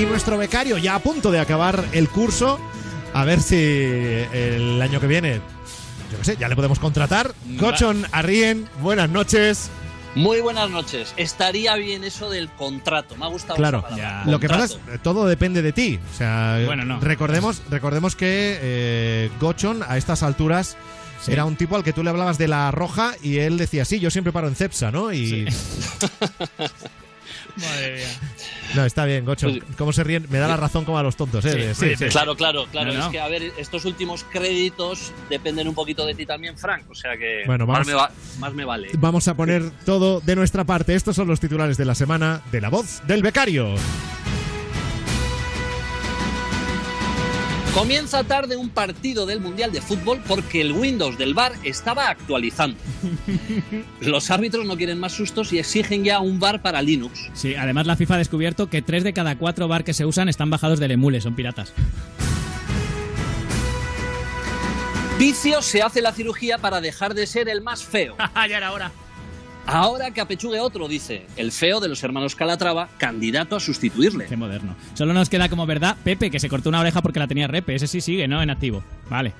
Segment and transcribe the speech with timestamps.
[0.00, 2.58] y nuestro becario ya a punto de acabar el curso.
[3.12, 5.40] A ver si el año que viene,
[6.12, 7.34] yo qué sé, ya le podemos contratar.
[7.58, 9.68] Gochon Arrien, buenas noches.
[10.14, 11.12] Muy buenas noches.
[11.16, 13.16] Estaría bien eso del contrato.
[13.16, 14.24] Me ha gustado Claro, esa palabra.
[14.26, 15.98] lo que pasa es todo depende de ti.
[16.12, 17.00] O sea, Bueno, no.
[17.00, 20.76] recordemos, recordemos que eh, Gochon a estas alturas
[21.20, 21.32] Sí.
[21.32, 24.00] era un tipo al que tú le hablabas de la roja y él decía, sí,
[24.00, 25.12] yo siempre paro en Cepsa, ¿no?
[25.12, 25.46] Y
[27.56, 28.08] Madre mía.
[28.74, 29.58] no, está bien, Gochon.
[29.58, 30.26] Pues- ¿Cómo se ríen?
[30.30, 31.74] Me da la razón como a los tontos, ¿eh?
[31.74, 32.92] Sí, pero- Claro, claro, claro.
[32.92, 33.04] No, no.
[33.06, 36.84] Es que, a ver, estos últimos créditos dependen un poquito de ti también, Frank.
[36.90, 38.88] O sea que Bueno, más, vamos- me va- más me vale.
[38.98, 40.94] Vamos a poner todo de nuestra parte.
[40.94, 43.74] Estos son los titulares de la semana de La Voz del Becario.
[47.74, 52.76] Comienza tarde un partido del Mundial de Fútbol porque el Windows del bar estaba actualizando.
[54.00, 57.30] Los árbitros no quieren más sustos y exigen ya un bar para Linux.
[57.32, 60.28] Sí, además la FIFA ha descubierto que tres de cada cuatro bar que se usan
[60.28, 61.72] están bajados del emule, son piratas.
[65.16, 68.16] Vicio se hace la cirugía para dejar de ser el más feo.
[68.34, 68.90] ya era hora.
[69.72, 74.26] Ahora que apechugue otro, dice, el feo de los hermanos Calatrava, candidato a sustituirle.
[74.26, 74.74] Qué moderno.
[74.94, 77.76] Solo nos queda como verdad Pepe, que se cortó una oreja porque la tenía repe.
[77.76, 78.42] Ese sí sigue, ¿no?
[78.42, 78.82] En activo.
[79.08, 79.32] Vale.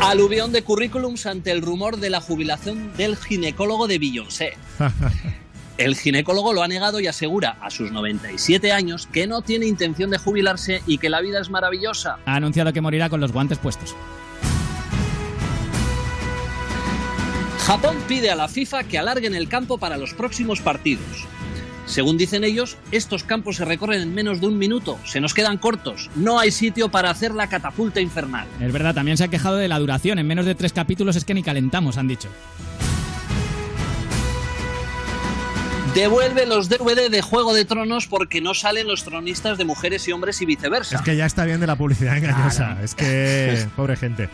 [0.00, 4.52] Aluvión de currículums ante el rumor de la jubilación del ginecólogo de Beyoncé.
[5.78, 10.08] El ginecólogo lo ha negado y asegura a sus 97 años que no tiene intención
[10.08, 12.16] de jubilarse y que la vida es maravillosa.
[12.24, 13.94] Ha anunciado que morirá con los guantes puestos.
[17.66, 21.26] Japón pide a la FIFA que alarguen el campo para los próximos partidos.
[21.84, 25.58] Según dicen ellos, estos campos se recorren en menos de un minuto, se nos quedan
[25.58, 28.46] cortos, no hay sitio para hacer la catapulta infernal.
[28.60, 30.20] Es verdad, también se ha quejado de la duración.
[30.20, 32.28] En menos de tres capítulos es que ni calentamos, han dicho.
[35.92, 40.12] Devuelve los DVD de Juego de Tronos porque no salen los tronistas de mujeres y
[40.12, 40.94] hombres y viceversa.
[40.94, 42.78] Es que ya está bien de la publicidad engañosa.
[42.80, 44.28] Es que, pobre gente.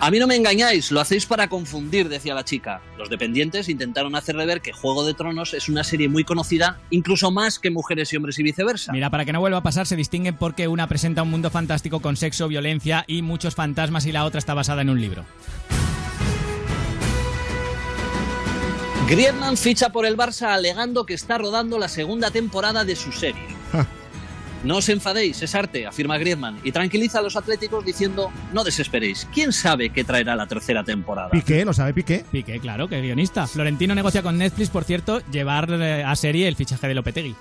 [0.00, 2.80] A mí no me engañáis, lo hacéis para confundir, decía la chica.
[2.98, 7.30] Los dependientes intentaron hacerle ver que Juego de Tronos es una serie muy conocida, incluso
[7.30, 8.92] más que Mujeres y Hombres y viceversa.
[8.92, 12.00] Mira, para que no vuelva a pasar, se distinguen porque una presenta un mundo fantástico
[12.00, 15.24] con sexo, violencia y muchos fantasmas y la otra está basada en un libro.
[19.08, 23.46] Griezmann ficha por el Barça alegando que está rodando la segunda temporada de su serie.
[24.64, 29.26] No os enfadéis, es arte, afirma Griezmann, y tranquiliza a los atléticos diciendo, no desesperéis,
[29.34, 31.30] ¿quién sabe qué traerá la tercera temporada?
[31.30, 32.24] Piqué, ¿lo sabe Piqué?
[32.30, 33.46] Piqué, claro, que es guionista.
[33.48, 37.34] Florentino negocia con Netflix, por cierto, llevar eh, a serie el fichaje de Lopetegui.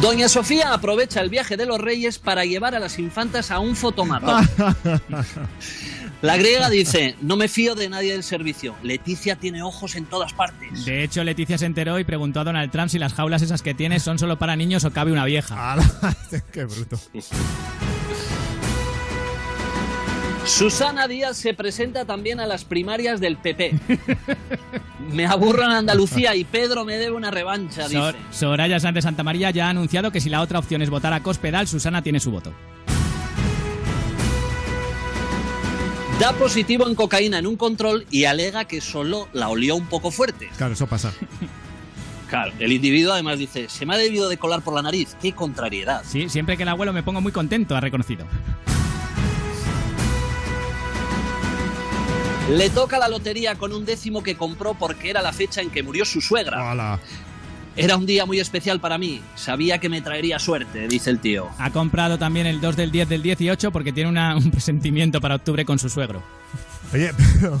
[0.00, 3.74] Doña Sofía aprovecha el viaje de los reyes para llevar a las infantas a un
[3.74, 4.48] fotomatón.
[6.20, 8.74] La griega dice, no me fío de nadie del servicio.
[8.82, 10.84] Leticia tiene ojos en todas partes.
[10.84, 13.72] De hecho, Leticia se enteró y preguntó a Donald Trump si las jaulas esas que
[13.74, 15.76] tiene son solo para niños o cabe una vieja.
[16.52, 16.98] ¡Qué bruto!
[20.44, 23.74] Susana Díaz se presenta también a las primarias del PP.
[25.12, 28.24] Me aburro en Andalucía y Pedro me debe una revancha, Sor- dice.
[28.30, 31.22] Soraya Sánchez Santa María ya ha anunciado que si la otra opción es votar a
[31.22, 32.52] Cospedal, Susana tiene su voto.
[36.18, 40.10] Da positivo en cocaína en un control y alega que solo la olió un poco
[40.10, 40.50] fuerte.
[40.56, 41.12] Claro, eso pasa.
[42.28, 45.16] Claro, el individuo además dice, se me ha debido de colar por la nariz.
[45.22, 46.02] ¡Qué contrariedad!
[46.04, 48.26] Sí, siempre que el abuelo me pongo muy contento, ha reconocido.
[52.50, 55.82] Le toca la lotería con un décimo que compró porque era la fecha en que
[55.82, 56.70] murió su suegra.
[56.70, 56.98] ¡Hala!
[57.78, 59.20] Era un día muy especial para mí.
[59.36, 61.48] Sabía que me traería suerte, dice el tío.
[61.58, 65.36] Ha comprado también el 2 del 10 del 18 porque tiene una- un presentimiento para
[65.36, 66.22] octubre con su suegro.
[66.92, 67.60] Oye, pero.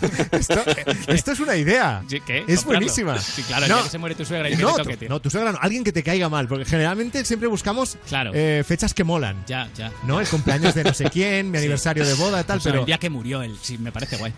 [0.32, 0.60] Esto,
[1.08, 2.02] esto es una idea.
[2.08, 2.38] Sí, ¿qué?
[2.38, 2.64] Es Comprarlo.
[2.64, 3.18] buenísima.
[3.18, 3.82] Sí, claro, No.
[3.82, 5.08] que se muere tu suegra y que No, tu, tío.
[5.10, 8.30] no, tu suegra no, alguien que te caiga mal, porque generalmente siempre buscamos Claro.
[8.34, 9.44] eh, fechas que molan.
[9.46, 9.92] Ya, ya.
[10.06, 10.20] ¿No?
[10.20, 12.80] El cumpleaños de no sé quién, mi aniversario de boda y tal, O sea, pero.
[12.80, 14.32] el día que murió él, sí, me parece guay.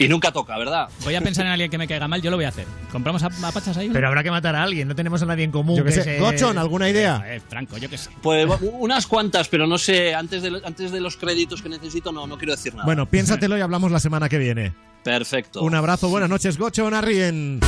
[0.00, 0.88] Y nunca toca, ¿verdad?
[1.04, 2.66] Voy a pensar en alguien que me caiga mal, yo lo voy a hacer.
[2.90, 3.90] ¿Compramos a, a pachas ahí?
[3.92, 5.76] Pero habrá que matar a alguien, no tenemos a nadie en común.
[5.76, 6.02] Yo que sé.
[6.02, 7.22] se- Gochon, ¿alguna idea?
[7.26, 8.08] Eh, Franco, yo qué sé.
[8.22, 12.26] Pues unas cuantas, pero no sé, antes de, antes de los créditos que necesito no,
[12.26, 12.86] no quiero decir nada.
[12.86, 14.72] Bueno, piénsatelo y hablamos la semana que viene.
[15.04, 15.60] Perfecto.
[15.62, 17.60] Un abrazo, buenas noches, Gocho Narrien.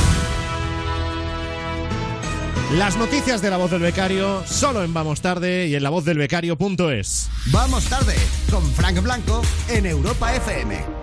[2.77, 7.29] Las noticias de la voz del becario solo en Vamos Tarde y en lavozdelbecario.es.
[7.51, 8.15] Vamos tarde
[8.49, 10.83] con Frank Blanco en Europa FM.